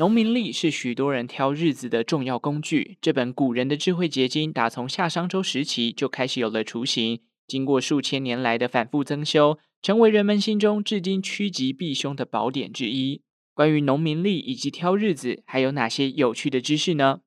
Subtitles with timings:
[0.00, 2.96] 农民历是许多人挑日子的重要工具。
[3.02, 13.20] 这本古人的智慧结晶，打从夏商周时期就开始有了雏形，经过数千年来的反复增修，成为人们心中至今趋吉避凶的宝典之一。
[13.52, 17.20] 关于农民历以及挑日子，还有哪些有趣的知识呢？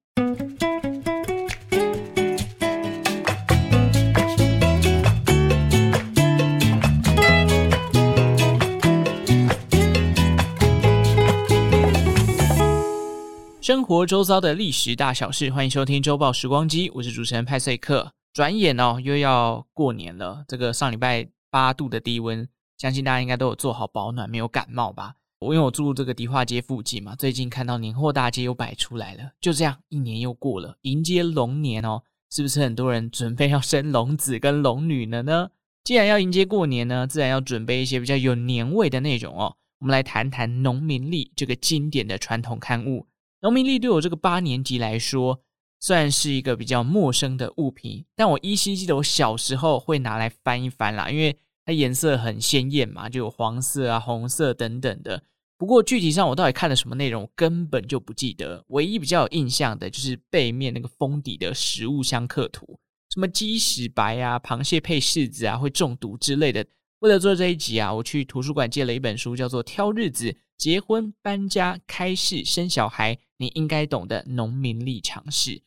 [13.64, 18.12] 生活周遭的历史大小事，欢迎收听周报时光机，我是主持人派翠克。
[18.34, 20.44] 转眼哦，又要过年了。
[20.50, 22.46] 这个上礼拜八度的低温，
[22.78, 25.16] 相信大家应该都有做好保暖，没有感冒吧？
[25.40, 29.32] 我因为我住这个迪化街附近嘛，最近看到年货大街又摆出来了。
[29.40, 32.02] 就这样，一年又过了，迎接龙年哦，
[32.32, 35.52] 是不是很多人准备要生龙子跟龙女了呢？
[35.86, 39.56] 既然要迎接过年呢，自然要准备一些比较有年味的内容哦。
[39.80, 43.08] 我们来谈谈农民历这个经典的传统刊物。
[43.44, 45.42] 农民历对我这个八年级来说，
[45.82, 55.22] 算是一个比较陌生的物品，但我依稀记得我小时候会拿来翻一翻啦，因为它颜色很鲜艳嘛，就有黄色啊、红色等等的。
[55.58, 58.64] 不过具体上我到底看了什么内容，根本就不记得。
[58.70, 62.80] 唯一比较有印象的就是背面那个封底的食物相克图，
[63.14, 66.66] 什么鸡屎白啊、螃蟹配柿子啊会中毒之类的。
[67.04, 73.14] 为了做这一集啊，我去图书馆借了一本书，叫做《挑日子、结婚、搬家、开市、生小孩》。
[73.36, 75.62] 你应该懂的农民历常识，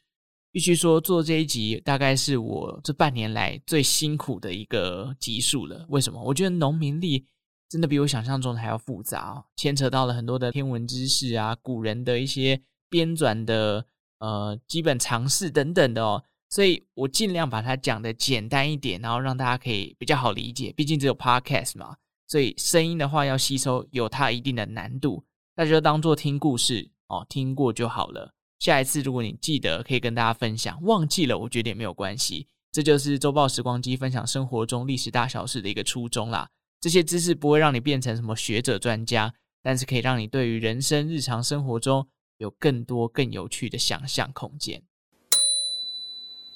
[0.51, 5.85] 必须说做这一集大概是我这半年来最辛苦的一个集数了。
[5.91, 6.19] 为什么？
[6.23, 7.27] 我觉得农民历
[7.69, 13.85] 真的比我想象中的还要复杂哦，牵扯到了很多的天文知识啊，古人的一些编纂的
[14.21, 16.25] 呃基本常识等等的哦。
[16.49, 20.73] 所以我尽量把它讲得简单一点，然后让大家可以比较好理解。
[20.77, 25.25] 毕竟只有 podcast 嘛，所以声音的话要吸收有它一定的难度，
[25.55, 26.91] 大家就当做听故事。
[27.09, 28.35] 哦，听过就好了。
[28.59, 32.49] 下一次如果你记得，可以跟大家分享；忘记了，我觉得也没有关系。
[32.73, 36.49] 这就是周报时光机分享生活中历史大小事的一个初衷啦。
[36.81, 42.09] 这些知识不会让你变成什么学者专家，但是可以让你对于人生日常生活中
[42.39, 44.83] 有更多更有趣的想象空间。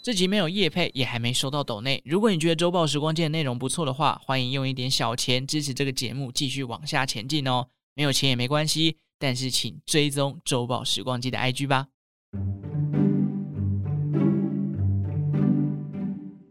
[0.02, 2.02] 这集没有夜配，也还没收到抖内。
[2.06, 7.66] 如果你觉得周报时光机的内容不错的话，欢迎用一点小钱支持这个节目继续往下前进哦。
[7.94, 8.96] 没有钱也没关系。
[9.18, 11.88] 但是，请追踪周报时光机的 IG 吧。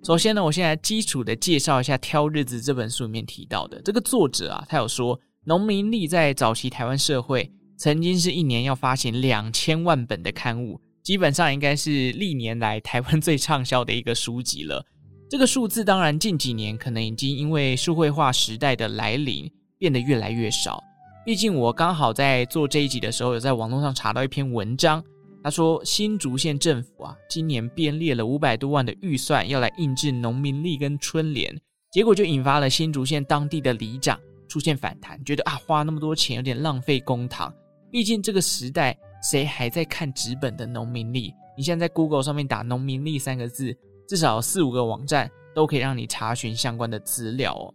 [0.04, 14.86] 首先呢，我先来基础的介绍一下《挑日子》这本书里面提到的这个作者啊，他有说，农民历在早期台湾社会曾经是一年要发行两千万本的刊物，基本上应该是历年来台湾最畅销的一个书籍了。
[15.28, 20.80] 这个数字当然近几年可能已经因为数位化时代的来临变得越来越少。
[21.26, 25.04] 毕竟我刚好在做这一集的时候，有在网络上查到一篇文章，
[25.44, 31.60] 他说新竹县政府啊，今年编列了五百多万的预算要来印制农民历跟春联，
[31.92, 37.52] 结果就引发了新竹县当地的里长出现反弹，觉得啊花那么多钱有点浪费公帑。
[37.90, 41.34] 毕竟这个时代谁还在看纸本的农民历？
[41.58, 43.76] 你现在在 Google 上面打“农民历”三个字，
[44.08, 47.74] 至少四五个网站都可以让你查询相关的资料哦。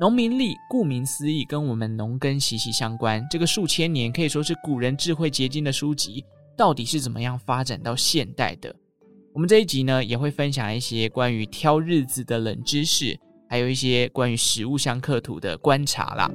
[0.00, 3.24] 农民历顾名思义，跟我们农耕息息相关。
[3.30, 6.24] 这个数千年可以说是古人智慧结晶的书籍，
[6.56, 8.74] 到底是怎么样发展到现代的？
[9.32, 13.16] 我们这一集呢，也会分享一些关于挑日子的冷知识，
[13.48, 16.28] 还有一些关于食物相克图的观察啦。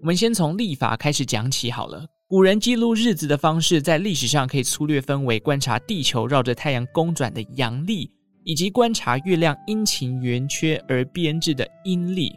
[0.00, 2.06] 我们先从历法开始讲起好了。
[2.26, 8.10] 古人记录日子的方式，在历史上可以粗略分为观察地球绕着太阳公转的阳历。
[8.42, 12.32] 以及观察月亮阴晴圆缺而编制的阴历，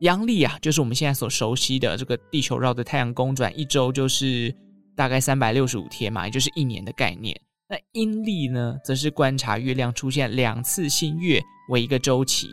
[0.00, 4.52] 阳历啊，就是我们现在所熟悉的这个地球绕着太阳公转一周就是
[4.96, 7.38] 大概三百六十五天嘛，也就是一年的概念。
[7.68, 12.48] 那阴历呢，则是观察月亮出现两次新月为一个周期，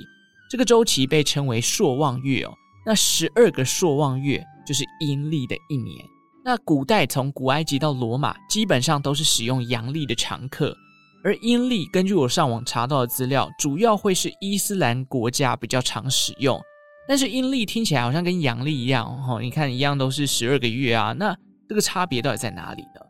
[0.51, 2.53] 这个周期被称为朔望月哦。
[2.89, 6.03] 那十二个朔望月就是阴历的一年。
[6.43, 10.75] 那古代从古埃及到罗马，基本上都是使用阳历的常客。
[11.23, 16.59] 而阴历，根据我上网查到的资料，主要会是伊斯兰国家比较常使用。
[17.07, 21.37] 但是阴历听起来好像跟阳历一样哦，你看一样都是十二个月啊，那
[21.67, 23.01] 这个差别到底在哪里呢？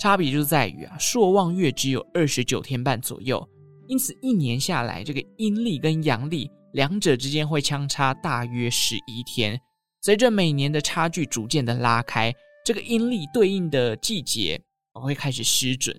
[0.00, 3.46] 差别就在于啊，朔望月只有二十九天半左右，
[3.86, 9.58] 因此一年下来，这个阴历跟阳历两者之间会相差大约十一天。
[10.02, 12.30] 随着每年的差距逐渐的拉开，
[12.66, 14.60] 这个阴历对应的季节
[14.92, 15.98] 会开始失准。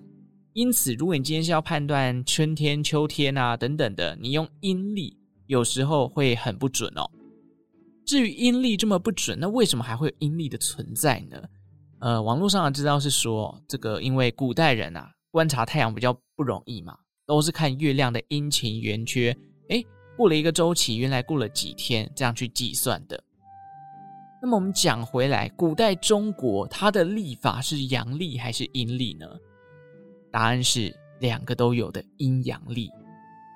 [0.52, 7.10] 因此，如果你今天是要判断春天、秋天啊等等的，你用阴历有时候会很不准哦。
[8.06, 11.42] 至于阴历这么不准，那为什么还会有阴历的存在呢？
[11.98, 16.96] 呃，网络上的资料是说，这个因为古代人啊观察太阳比较不容易嘛，
[17.26, 19.36] 都是看月亮的阴晴圆缺，
[19.70, 19.84] 诶，
[20.18, 23.22] 过了一个周期，原来过了几天，这样去计算的。
[24.42, 29.26] 那么我们讲回来，古代中国它的历法是阳历还是阴历呢？
[30.32, 32.90] 答案是两个都有的阴阳历。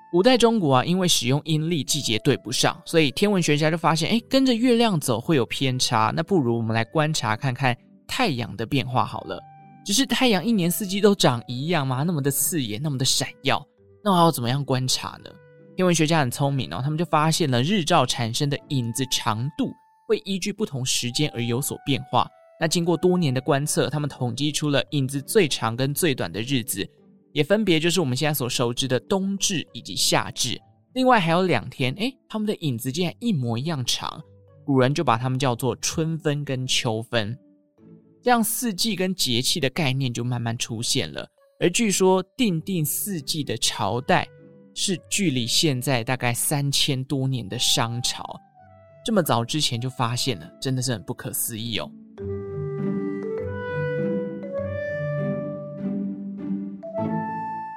[0.09, 6.13] 古代中国啊，因为使用阴历季节对不上，所以天文学家就发现，哎，跟着月亮走会有偏差。
[6.15, 7.75] 那不如我们来观察看看
[8.07, 9.37] 太阳的变化好了。
[9.85, 12.03] 只是太阳一年四季都长一样吗？
[12.03, 13.61] 那么的刺眼，那么的闪耀，
[14.01, 15.29] 那我要怎么样观察呢？
[15.75, 19.71] 天文学家很聪明哦，他们就发现了日照产生的影子长度
[20.07, 22.27] 会依据不同时间而有所变化。
[22.59, 26.87] 那经过多年的观测，他们统计出了影子最长跟最短的日子。
[27.31, 30.61] 也分别就是我们现在所熟知的冬至以及夏至，
[30.93, 34.21] 另外还有两天，诶，他们的影子竟然一模一样长，
[34.63, 37.35] 古人就把它们叫做春分跟秋分，
[38.21, 41.27] 这样四季跟节气的概念就慢慢出现了。
[41.59, 44.27] 而据说定定四季的朝代
[44.73, 48.39] 是距离现在大概三千多年的商朝，
[49.05, 51.91] 这么早之前就发现了，真的是很不可思议哦。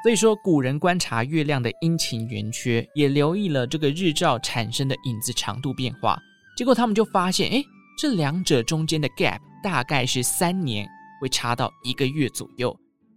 [0.02, 6.16] 所以说，古人观察月亮的阴晴圆缺，也留意了这个日照产生的影子长度变化。
[6.56, 7.60] 结果他们就发现，哎，
[7.98, 10.88] 这两者中间的 gap 大概是三年，
[11.20, 12.74] 会差到一个月左右。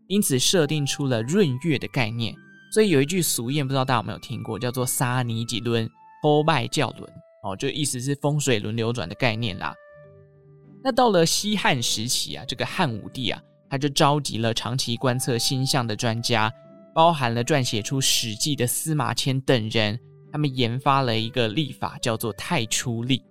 [0.07, 2.33] 因此设定出了闰月的概念。
[2.71, 5.89] 所以有一句俗谚，不知道大家有没有听过，叫做“三年一轮，
[6.21, 7.11] 风脉较轮”，
[7.43, 9.73] 哦，就意思是风水轮流转的概念啦。
[10.83, 16.51] 那到了西汉时期啊，这个汉武帝啊，他就召集了长期观测星象的专家。
[16.91, 19.97] 包含了撰写出《史记》的司马迁等人，
[20.31, 23.23] 他们研发了一个历法，叫做太初历。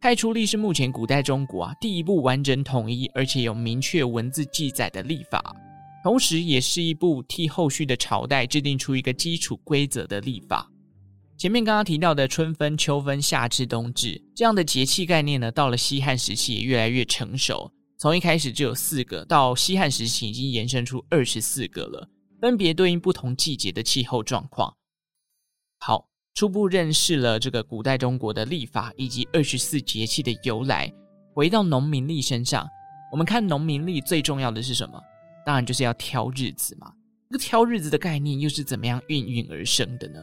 [0.00, 5.54] 太初历是目前古代中国啊第一部完整统一而且有明确文字记载的历法，
[6.06, 10.70] 同时也是一部替后续的朝代制定出一个基础规则的历法。
[11.36, 22.08] 前面刚刚提到的春分、秋分、夏至、冬至这样的节气概念呢，到了西汉时期也越来越成熟，从一开始就有四个，到西汉时期已经延伸出二十四个了。
[22.40, 24.72] 分别对应不同季节的气候状况。
[25.80, 30.88] 好，初步认识了这个古代中国的历法以及二十四节气的由来。
[31.34, 32.64] 回到农民历身上，
[33.10, 35.02] 我们看农民历最重要的是什么？
[35.46, 36.92] 当然就是要挑日子嘛。
[37.30, 40.20] 这个挑日子的概念又是怎么样应运而生的呢？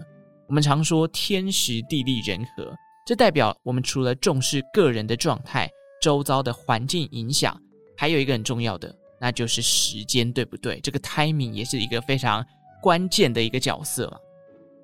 [0.50, 2.76] 我们常说天时地利人和，
[3.08, 5.70] 这代表我们除了重视个人的状态、
[6.02, 7.58] 周遭的环境影响，
[7.98, 8.94] 还有一个很重要的。
[9.20, 10.82] 那就是时间，对不对？
[10.82, 12.46] 这个 timing 也是一个非常
[12.82, 14.18] 关键的一个角色嘛。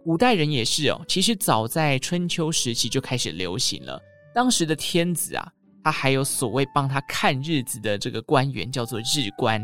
[0.05, 4.01] 古代人也是哦，其实早在春秋时期就开始流行了。
[4.33, 5.51] 当时的天子啊，
[5.83, 9.61] 他还有所谓帮他看日子的这个官员，叫做日官。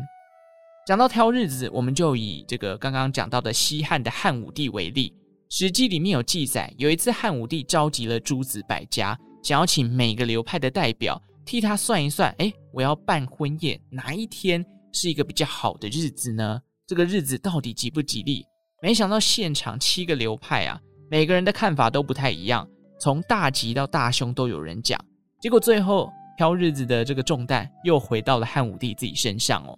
[0.86, 5.10] 讲到挑日子，我们就以这个刚刚讲到的西汉的汉武帝为例，
[5.50, 11.20] 《史记》里面有记载，有一次汉武帝召集了诸子百家，想要请每个流派的代表。
[11.44, 16.62] 替他算一算，哎，我要办婚宴，哪一天是一个比较好的日子呢？
[16.86, 18.46] 这个日子到底吉不吉利？
[18.84, 20.80] 没想到现场七个流派啊，
[21.10, 22.68] 每个人的看法都不太一样，
[23.00, 25.04] 从大吉到大凶都有人讲。
[25.42, 29.78] 结果最后挑日子的这个重担又回到了汉武帝自己身上哦。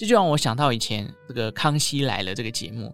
[0.00, 2.90] 这就让我想到以前这个《康熙来了》这个节目，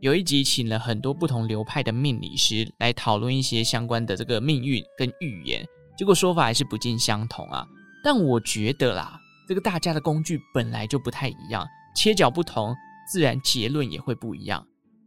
[0.00, 5.66] 有一集请了很多不同流派的命理师来讨论一些相关的这个命运跟预言。
[5.96, 7.66] 结果说法还是不尽相同啊，
[8.04, 12.76] 但我觉得啦，这个大家的工具本来就不太一样，切角不同，
[13.10, 14.62] 自然结论也会不一样。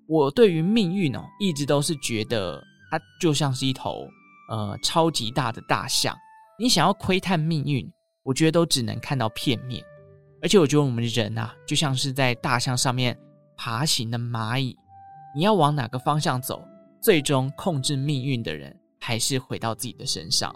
[0.08, 4.08] 我对于命运哦，一直都是觉得它就像是一头
[4.50, 6.18] 呃超级大的大象，
[6.58, 7.88] 你想要窥探命运，
[8.24, 9.86] 我觉得都只能看到片面。
[10.44, 13.18] 而且我觉得我们人啊，就像是在大象上面
[13.56, 14.78] 爬行的蚂蚁，
[15.34, 16.62] 你要往哪个方向走，
[17.02, 20.54] 最终控制命运的人还是回到自己的身上。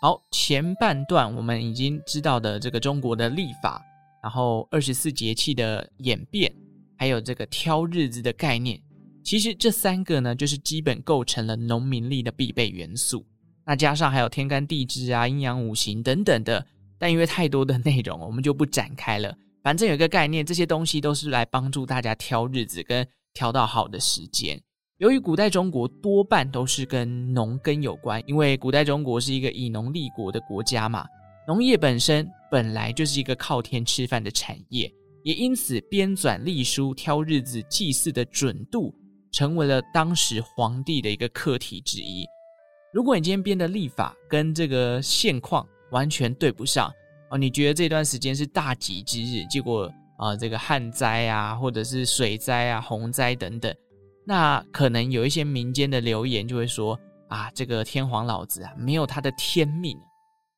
[0.00, 3.84] 好，前半段我们已经知道的这个中国的历法，
[4.22, 6.54] 然后二十四节气的演变，
[6.96, 8.80] 还有这个挑日子的概念，
[9.24, 13.26] 其实这三个呢，就是基本构成了农民历的必备元素。
[13.70, 16.66] 那加上还有天干地支啊、阴阳五行等等的，
[16.98, 19.32] 但因为太多的内容，我们就不展开了。
[19.62, 24.60] 反正有一个概念，这些东西都是来帮助大家挑日子跟挑到好的时间。
[24.98, 31.06] 由于古代中国多半都是跟农耕有关，因为古代中国是一个以农立国的国家嘛，
[31.46, 38.92] 农业本身本来就是一个靠天吃饭的产业，也因此编纂历书挑日子祭祀的准度
[39.30, 42.26] 成为了当时皇帝的一个课题之一。
[42.92, 46.92] 如果你今天编的历法跟这个现况完全对不上
[47.30, 53.74] 哦，你觉得这段时间是大吉之日，结果啊、这个旱灾啊，或者是水灾啊、洪灾等等，
[54.26, 59.96] 那可能有一些民间的流言就会说啊，这个天皇老子啊，没有他的天命，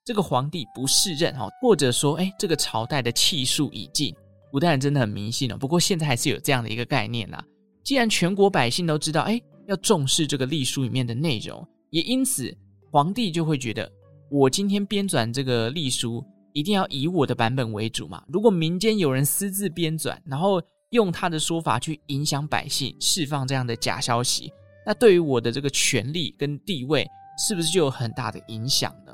[0.05, 4.15] 这个皇帝不适任哈，或者说，哎，这个朝代的气数已尽。
[4.51, 7.45] 古代人真的很迷信哦，不过现在还是有这样的一个概念啦。
[7.85, 11.65] 既然全国百姓都知道，哎，要重视这个历书里面的内容。
[11.93, 12.51] 也因此，
[12.91, 13.91] 皇帝就会觉得，
[14.31, 18.25] 我今天编纂这个隶书，一定要以我的版本为主嘛。
[18.29, 20.59] 如果民间有人私自编纂，然后
[20.93, 24.51] 用他的说法去影响百姓，释放这样的假消息，
[24.87, 27.07] 那对于我的这个权力跟地位，
[27.39, 29.13] 是不是就有很大的影响呢？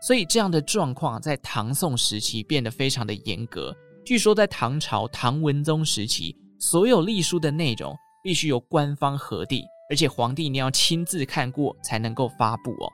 [0.00, 3.76] 所以，这样的状况在唐宋时期变得非常的严格。
[4.04, 9.64] 据说，在唐朝唐文宗时期，所有隶书的内容必须由官方核定。
[9.90, 12.88] 而且皇帝一定要亲自看过才能够发布哦。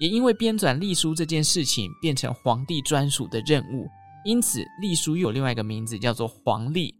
[0.00, 3.86] 也因为编纂历书这件事情变成皇帝专属的任务，
[4.24, 6.92] 因此历书又有另外一个名字叫做黄历。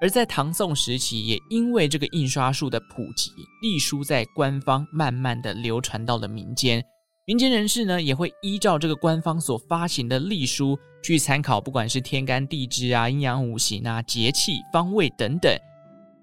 [0.00, 3.30] 而在唐宋时期，也因为这个印刷术的普及，
[3.62, 6.82] 历书在官方慢慢的流传到了民间。
[7.26, 15.50] 民间人士呢，也会依照这个官方所发行的历书去参考，不管是天干地支啊、阴阳五行啊、节气方位等等。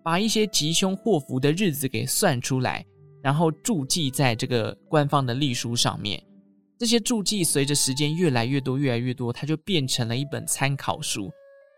[0.04, 2.86] 把一些吉凶祸福的日子给算出来，
[3.22, 6.22] 然后注记在这个官方的历书上面。
[6.78, 11.32] 这些注记随着时间越来越多，越来越多，它就变成了一本参考书。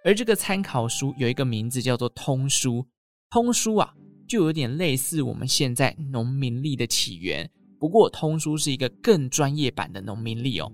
[0.05, 2.85] 而这个参考书有一个名字叫做通书。
[3.29, 3.93] 通书啊，
[4.27, 7.49] 就有点类似我们现在农民历的起源。
[7.79, 10.71] 不过，通书是一个更专业版的农民历哦。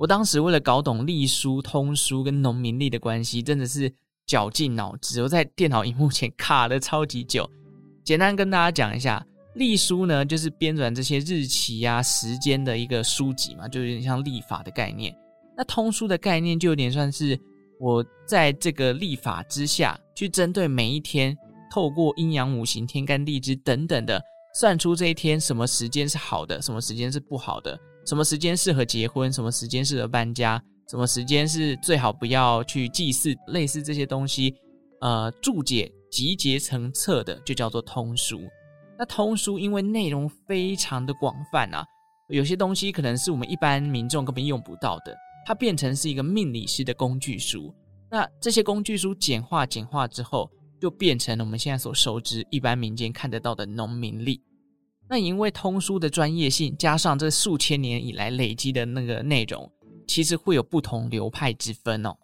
[0.00, 3.92] 我当时为了搞懂历书、通书跟农民历的关系，真的是
[4.26, 5.20] 绞尽脑汁。
[5.22, 7.46] 我在电脑荧幕前卡了超级久。
[8.02, 9.22] 简单跟大家讲一下，
[9.56, 15.14] 历书呢，就是编纂这些日期、啊、时间的一个书籍嘛，就有点像历法的概念。
[15.54, 17.38] 那通书的概念就有点算是
[17.78, 21.36] 我在这个历法之下去针对每一天，
[21.70, 24.18] 透过阴阳五行、天干地支等等的，
[24.58, 27.78] 算出这一天什么时间是好的，什么时间是不好的。
[28.06, 29.32] 什么时间适合结婚？
[29.32, 30.62] 什么时间适合搬家？
[30.88, 33.34] 什么时间是最好不要去祭祀？
[33.48, 34.54] 类似这些东西，
[35.00, 38.40] 呃，注解集结成册的就叫做通书。
[38.98, 41.84] 那通书因为内容非常的广泛啊，
[42.28, 45.16] 有些东西可能是我们一般民众根本用不到的，
[45.46, 47.72] 它变成是一个命理师的工具书。
[48.10, 54.42] 那这些工具书简化简化之后，就变成了我们现在所熟知、一般民间看得到的农民历。
[55.10, 59.68] 那因为通书的专业性，加上这数千年以来累积的那个内容，
[60.06, 62.14] 其实会有不同流派之分哦。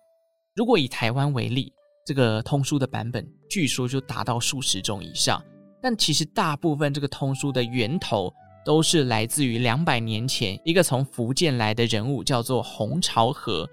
[0.55, 1.73] 如果以台湾为例，
[2.07, 5.43] 这个通书的版本据说就达到数十种以上，
[5.83, 8.33] 但其实大部分这个通书的源头
[8.65, 13.69] 都是来自于两百年前一个从福建来的人物，叫做洪朝和。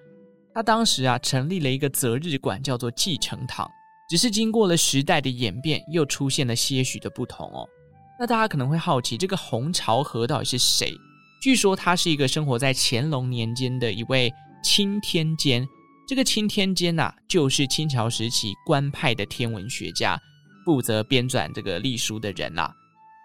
[0.55, 3.69] 他当时啊成立了一个择日馆，叫做继承堂，
[4.09, 7.69] 只是经过了时代的演变，又出现了些许的不同哦。
[8.19, 10.93] 那大家可能会好奇，这个洪朝和到底是谁？
[11.41, 14.31] 据说他是一个生活在乾隆年间的一位
[14.63, 15.67] 钦天监。
[16.07, 20.19] 这个钦天监呐、啊，就是清朝时期官派的天文学家，
[20.65, 22.73] 负责编纂这个历书的人啦、啊。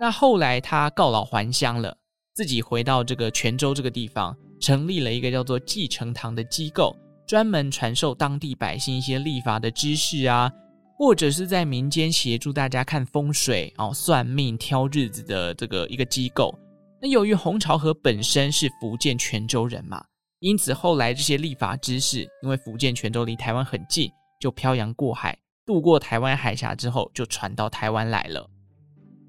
[0.01, 1.97] 那后来他告老还乡了，
[2.35, 10.51] 自己回到这个泉州这个地方，成立了一个叫做继承堂的机构，专门传授当地百姓一些历法的知识啊。
[10.99, 16.53] 或者是在民间协助大家看风水哦、算命、挑日子的这个一个机构。
[17.01, 20.05] 那由于洪朝和本身是福建泉州人嘛，
[20.41, 28.51] 因此后来这些历法知识，因为福建泉州离台湾很近，就漂洋过海，渡过台湾海峡之后，就传到台湾来了。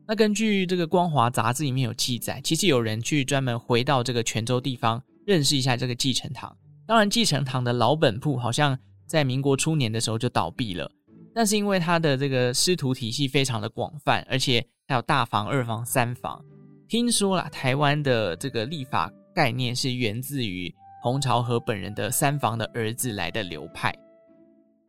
[0.08, 6.58] 那根据这个《光华》杂志里面有记载，其实有人去专门回到这个泉州地方，认识一下这个继承堂。
[6.88, 10.92] 当然，继承堂的老本铺好像在民国初年的时候就倒闭了。
[11.39, 16.43] 那是因为他的这个师徒体系非常的广泛，而且还有大房、二房、三房。
[16.86, 20.69] 听说啦，台湾的这个历法概念是源自于
[21.01, 23.96] 洪朝和本人的三房的儿子来的流派。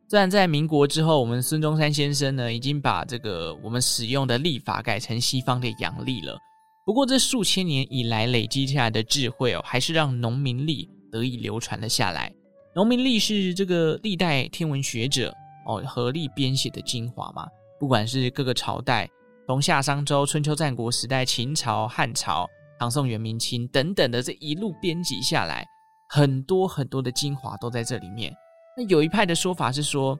[0.09, 6.37] 虽然在民国之后，我们孙中山先生呢已经把这个我们使用的历法改成西方的阳历了。
[6.85, 12.29] 不过这数千年以来累积下来的智慧哦，还是让农民历得以流传了下来。
[12.75, 15.33] 农民历是这个历代天文学者。
[15.65, 17.47] 哦，合力编写的精华嘛，
[17.79, 19.09] 不管是各个朝代，
[19.47, 22.47] 从夏商周、春秋战国时代、秦朝、汉朝、
[22.79, 25.65] 唐宋元明清等等的这一路编辑下来，
[26.09, 28.33] 很多很多的精华都在这里面。
[28.77, 30.17] 那有一派的说法是说，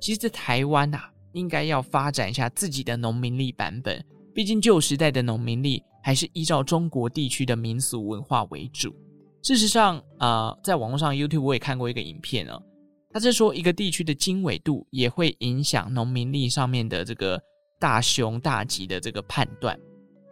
[0.00, 4.04] 其实在台湾啊，应该要发展一下自己的农民历版本。
[4.34, 8.94] 毕竟旧时代的农民历还是依照中国地区的民俗文化为主。
[9.42, 12.62] 事实上，呃，在网络上 YouTube 我也看过一个影片哦，
[13.12, 17.40] 他是说一个地区的经纬度也会影响农民历上面的这个
[17.78, 19.78] 大凶大吉的这个判断。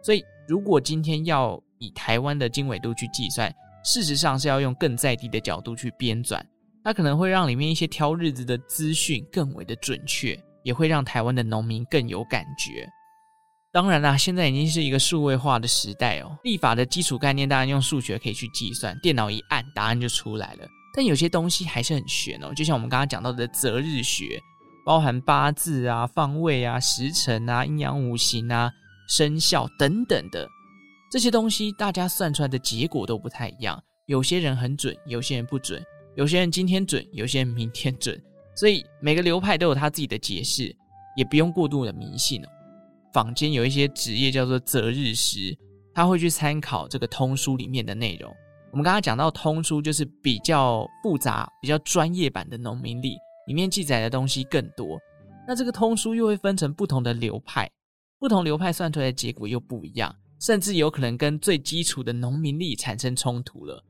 [0.03, 6.41] 所以，如果今天要以台湾的经纬度去计算，事实上是要用更在地的角度去编纂，
[6.83, 12.89] 它可能会让里面一些挑日子的资讯更为的准确，也会让台湾的农民更有感觉。
[13.71, 20.67] 当然啦，现在已经是一个数位化的时代哦，历法的基础概念当然用数学可以去计算，电脑一按答案就出来了。
[20.93, 24.41] 但有些东西还是很玄哦，就像我们刚刚讲到的择日学，
[24.85, 28.71] 包含八字啊、方位啊、时辰啊、阴阳五行啊、
[29.07, 30.47] 生肖等等的。
[31.11, 35.81] 这些东西大家算出来的结果都不太一样，有些人很准，有些人不准，
[36.15, 38.21] 有些人今天准，有些人明天准，
[38.55, 40.75] 所以每个流派都有他自己的解释，
[41.15, 42.47] 也不用过度的迷信哦。
[43.13, 45.57] 坊间有一些职业叫做择日师，
[45.93, 48.33] 他会去参考这个通书里面的内容。
[48.71, 54.97] 我们刚刚讲到通书就是比较复杂、比较专业版的农民历，里面记载的东西更多。
[55.47, 57.69] 那这个通书又会分成不同的流派，
[58.19, 60.15] 不同流派算出来的结果又不一样。
[60.39, 63.83] 甚至有可能跟最基础的农民历产生冲突了。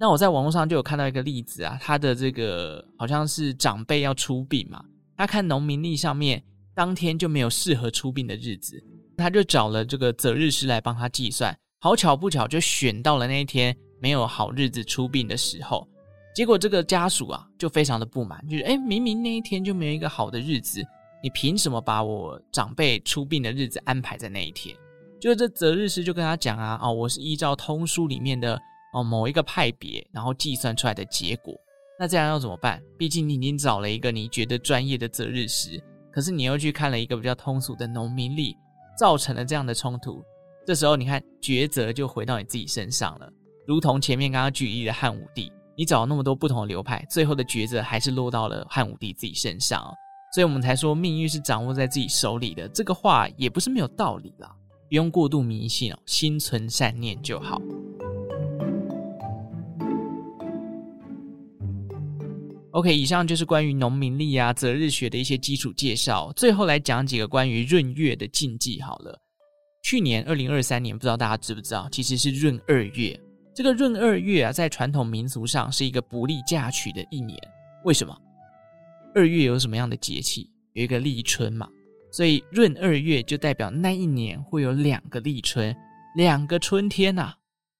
[0.00, 4.82] 那我在网络上就有看到一个例子啊，他的这个好像是长辈要出殡嘛，
[5.18, 6.42] 他看农民历上面
[6.74, 8.82] 当天就没有适合出殡的日子，
[9.18, 11.54] 他就找了这个择日师来帮他计算。
[11.80, 15.86] 好巧不巧，就选到了那一天没有好日子出殡的时候。
[16.34, 20.80] 结果这个家属啊就非常的不满，就是哎，明明那一天就没有一个好的日子，
[21.22, 24.76] 你凭什么把我长辈出殡的日子安排在那一天？
[25.20, 28.56] 就是这择日师就跟他讲啊，哦，我是依照通书里面的
[28.92, 31.52] 哦某一个派别，然后计算出来的结果。
[31.98, 32.80] 那这样要怎么办？
[32.96, 38.56] 毕竟你已经找了一个你觉得专业的择日师，可是你又去看了一个比较通俗的农民历，
[38.96, 40.22] 造成了这样的冲突。
[40.64, 43.28] 这时候你看抉择就回到你自己身上了，
[43.68, 49.84] 如同前面刚刚举例的汉武帝，你找了那么多不同的流派，最后的抉择还是落到了汉武帝自己身上。
[50.34, 54.50] 所以我们才说命运是掌握在自己手里的，这个话也不是没有道理啦。
[54.88, 57.60] 不用过度迷信哦，心存善念就好。
[62.70, 66.32] OK，以上就是关于农民历啊、择日学的一些基础介绍。
[66.34, 69.20] 最后来讲几个关于闰月的禁忌好了。
[69.82, 73.20] 去年二零二三年，不知道大家知不知道，其实是闰二月。
[73.58, 77.36] 这个闰二月啊，在传统民俗上是一个不利嫁娶的一年。
[77.82, 78.16] 为什么？
[79.16, 80.48] 二月有什么样的节气？
[80.74, 81.68] 有一个立春嘛。
[82.12, 85.74] 所以闰二月就代表那一年会有两个立春，
[86.14, 87.34] 两个春天呐、啊，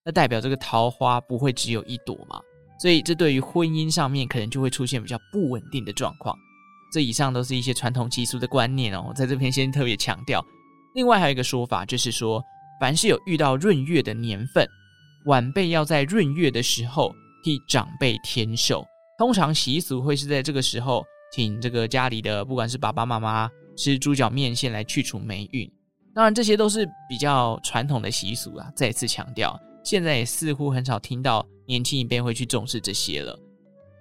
[0.05, 2.41] 那代表这个桃花不会只有一朵嘛。
[2.81, 6.37] 所以这对于婚姻上面可能就会出现比较不稳定的状况。
[6.93, 10.45] 这以上都是一些传统习俗的观念哦，在这边先特别强调。
[10.97, 12.43] 另外还有一个说法，就是说
[12.81, 14.69] 凡是有遇到闰月的年份，
[15.29, 17.15] 晚辈要在闰月的时候
[17.45, 18.85] 替长辈添寿。
[19.19, 23.49] 通常习俗会是在这个时候，请这个家里的不管是爸爸妈妈。
[23.77, 25.71] 吃猪脚面线来去除霉运，
[26.13, 28.69] 当然这些都是比较传统的习俗啊。
[28.75, 33.39] 再次强调，现在也似乎很少听到年轻一辈会去重视这些了。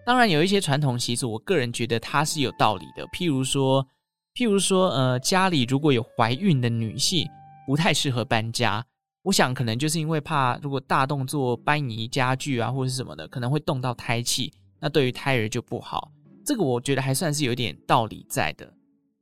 [0.03, 3.05] 当然有一些传统习俗，我个人觉得它是有道理的。
[3.09, 3.85] 譬如说，
[4.33, 7.27] 譬如说，呃，家里如果有怀孕的女性，
[7.67, 8.83] 不太适合搬家。
[9.27, 16.09] 我想可能就是因为怕如果大动作搬移家具啊，或者是什么的，可能会动到胎气，那对于胎儿就不好。
[16.45, 18.73] 这个我觉得还算是有点道理在的。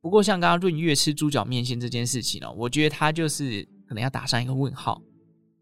[0.02, 5.02] 不过，像刚刚闰月吃猪脚面线这件事情呢，我觉得它就是可能要打上一个问号。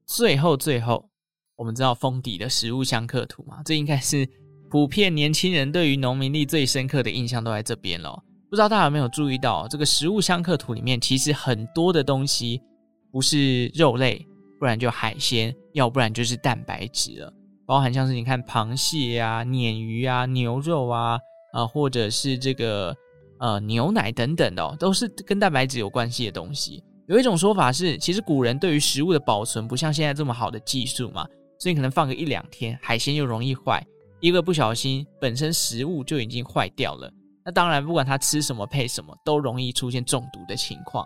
[0.06, 1.10] 最后，最后，
[1.56, 4.28] 我们知道封底的食物相克图嘛，这应该是
[4.70, 8.22] 普遍年轻人对于农民历最深刻的印象都在这边了。
[8.50, 12.62] 不知道大家有没有注意到，这个食物相克图里面其实很多的东西
[13.10, 14.28] 不是肉类，
[14.64, 17.34] 不然就海鲜，要不然就是蛋白质了，
[17.66, 21.20] 包含像是你看螃蟹啊、鲶鱼啊、牛肉啊，
[21.52, 22.96] 啊，或者是这个。
[23.40, 26.82] 呃，牛奶等等的，都是跟蛋白质有关系的东西。
[27.08, 31.28] 有一种说法是，其实古人对于食物的保存不像现在这么好的技术嘛，
[31.60, 33.86] 所以可能放个一两天，海鲜又容易坏，
[34.22, 37.12] 一个不小心，本身食物就已经坏掉了。
[37.44, 41.06] 那当然，不管他吃什么配什么，都容易出现中毒的情况。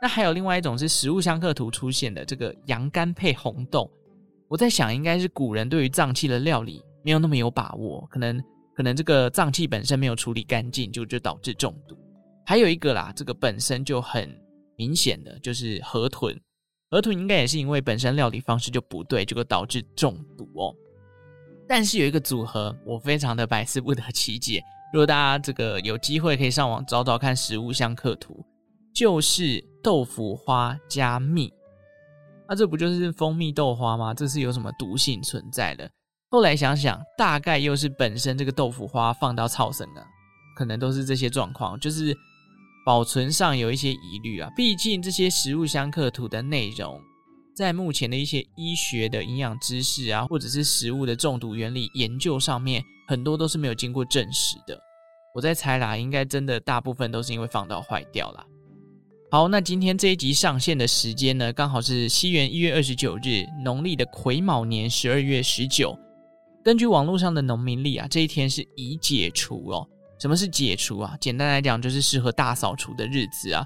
[0.00, 3.90] 那还有另外一种是食物相克图出现的这个羊肝配红豆，
[4.48, 8.42] 我在想，应该是古人对于脏器的料理没有那么有把握，可能。
[8.74, 11.98] 可能这个脏器本身没有处理干净，就就导致中毒。
[12.46, 14.32] 还有一个啦，这个本身就很
[14.76, 16.40] 明显的就是河豚，
[16.88, 20.72] 河豚应该也是因为本身料理方式就不对，结果导致中毒哦。
[21.66, 28.46] 但是有一个组合，我非常的百思不得其解，如果大家这个有机会可以上网找找看食物相克图，
[28.94, 31.50] 就是豆腐花加蜜，
[32.46, 34.12] 那、啊、这不就是蜂蜜豆花吗？
[34.12, 35.90] 这是有什么毒性存在的？
[36.30, 40.06] 后来想想，大概又是本身这个豆腐花放到超生了，
[40.54, 42.14] 可能都是这些状况，就是
[42.84, 44.50] 保存上有一些疑虑啊。
[44.54, 47.00] 毕竟这些食物相克图的内容，
[47.56, 54.78] 在目前的一些医学的营养知识啊，或者是食物的中毒原理研究上面，很多都是没有经过证实的。
[55.34, 58.44] 我在猜啦，应该真的大部分都是因为放到坏掉啦。
[59.30, 65.94] 好，那今天这一集上线的时间呢，刚好是西元一月二十九日，农历的癸卯年十二月十九。
[66.64, 69.86] 根据网络上的农民历啊，这一天是已解除哦。
[70.18, 71.14] 什么是解除啊？
[71.20, 73.62] 简单来讲，就是适合大扫除的日子啊。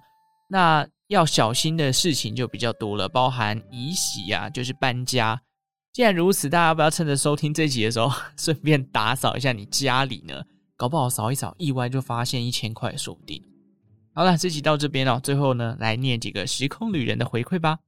[0.49, 5.41] 那要小心的事情就比较多了，包含移洗啊，就是搬家。
[5.93, 10.43] 既然如此，大家不要趁着收听这集的时候， 顺便打扫一下你家里呢？
[10.77, 13.41] 搞不好扫一扫，意外就发现一千块，说不定。
[14.15, 15.19] 好了，这集到这边哦。
[15.23, 17.79] 最后呢，来念几个时空旅人的回馈吧。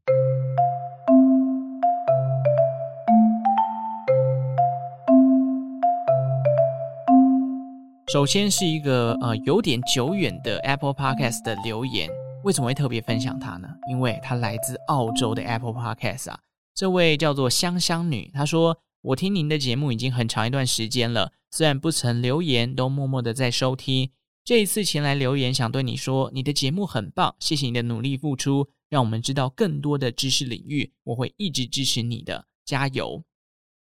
[8.10, 12.08] 首先是一个呃有点久远的 Apple Podcast 的留言，
[12.42, 13.68] 为什么会特别分享它呢？
[13.90, 16.38] 因为它来自澳洲的 Apple Podcast 啊，
[16.74, 18.78] 这位叫做香香女，她说
[19.12, 24.10] ：“我听您的节目已经很长一段时间了，虽然不曾留言，都默默的在收听。
[24.44, 33.24] 这一次前来留言，想对你说，你的节目很棒，谢谢你的努力付出，让我们知道更多的知识领域，我会一直支持你的，加油！”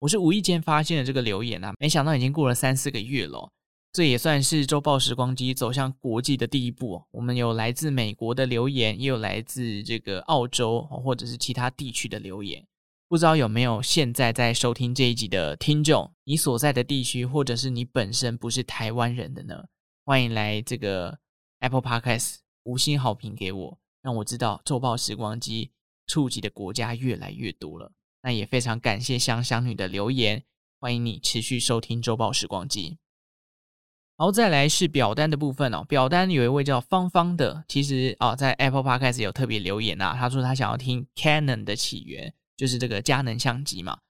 [0.00, 3.52] 我是无意间发现了这个留言啊，没想到已经过了三四个月了。
[3.92, 7.02] 这也算是周报时光机走向国际的第一步。
[7.10, 12.64] 我们有来自美国的留言，也有来自这个澳洲或者是其他地区的留言。
[13.06, 19.64] 不知道有没有现在在收听这一集的听众，你所在的地区，或者是你本身不是台湾人的呢？
[20.08, 21.18] 欢迎来这个
[21.58, 25.72] Apple Podcast 五星好评给我，让我知道周报时光机
[26.06, 27.92] 触及的国家越来越多了。
[28.22, 30.44] 那也非常感谢香香女的留言，
[30.80, 32.96] 欢迎你持续收听周报时光机。
[34.16, 35.84] 好，再来是表单的部分哦。
[35.84, 44.00] 表单有一位叫芳芳的，其实、哦，在 Apple Podcast 有特别留言啊，他说他想要听 Canon 的起源，就是这个佳能相机嘛。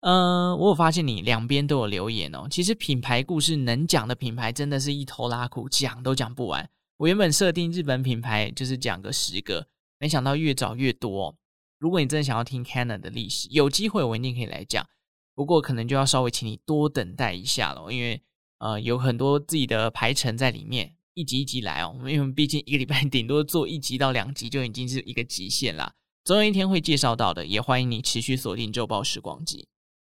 [0.00, 2.46] 嗯、呃，我有发现你两边都有留言哦。
[2.50, 6.68] 其实品牌故事能讲的品牌真的是一头拉库，讲都讲不完。
[6.96, 9.66] 我原本设定日本品牌就是讲个十个，
[9.98, 11.36] 没想到越找越多。
[11.78, 14.86] 如果你真的想要听 Canon 的历史，有机会我一定可以来讲，
[15.34, 18.22] 不过可能就要稍微请你多等待一下了，因为。
[18.62, 21.96] 呃，有很多自己的排程在里面，一集一集来哦。
[22.06, 25.94] 因为毕竟一个礼拜 顶多做一集到两集就已经是一个极限啦。
[26.24, 29.66] 总有一天会介绍到的，也欢迎你持续锁定周报时光机。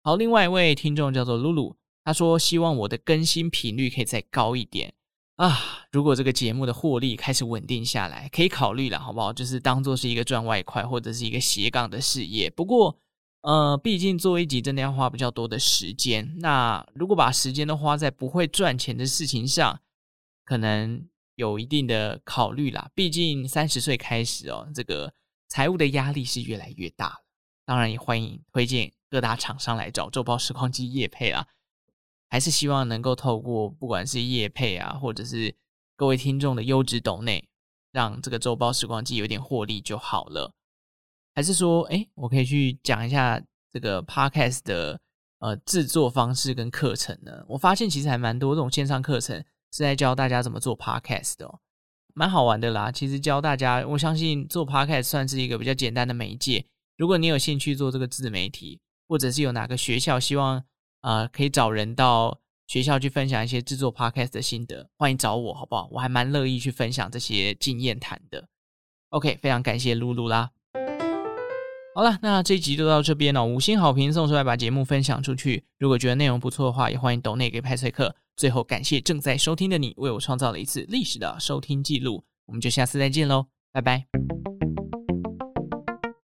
[0.03, 4.93] 好，另外一位听众叫做露露，他说希望我的更新频率可以再高一点
[5.35, 5.87] 啊。
[5.91, 9.31] 如果这个节目的获利开始稳定下来，可以考虑了，好不好？
[9.31, 12.49] 就是当做是一个赚外快或者是一个斜杠的事业。
[12.49, 12.97] 不过。
[13.43, 16.35] 呃，毕竟做一集真的要花比较多的时间。
[16.41, 19.81] 那如果把时间都花在不会赚钱的事情上，
[20.45, 22.91] 可能有一定的考虑啦。
[22.93, 25.11] 毕竟三十岁开始哦，这个
[25.47, 27.15] 财务的压力是越来越大了。
[27.65, 31.45] 当然也欢迎推荐各大厂商来找周报时光机业配啊，
[32.29, 35.53] 还是希望能够透过不管是业配啊，或者是
[35.97, 37.49] 各位听众的优质抖内，
[37.91, 40.53] 让这个周报时光机有点获利就好了。
[41.35, 45.01] 还是说，哎，我可以去讲一下这个 podcast 的
[45.39, 47.43] 呃制作方式跟课程呢？
[47.49, 49.37] 我发现其实还蛮多这种线上课程
[49.73, 51.59] 是在教大家怎么做 podcast 的哦，
[52.13, 52.89] 蛮好玩的啦。
[52.89, 56.65] 其实教大家，我相信做 podcast 算是一个比较简单的媒介。
[56.95, 58.79] 如果你有兴趣做这个自媒体，
[59.11, 60.63] 或者是有哪个学校希望
[61.01, 65.89] 呃可以找人到学校去分享一些制作 podcast 的心得，欢迎找我，好不好？
[65.91, 68.47] 我还蛮乐意去分享这些经验谈的。
[69.09, 70.51] OK，非常感谢露露啦。
[71.93, 73.43] 好了，那这一集就到这边了。
[73.43, 75.65] 五星好评送出来，把节目分享出去。
[75.77, 78.15] 如果觉得内容不错的话，也欢迎抖内给派翠克。
[78.37, 82.23] 最后，感谢正在收听的你，为我创造了一次历史的收听记录。
[82.45, 84.05] 我们就下次再见喽，拜拜。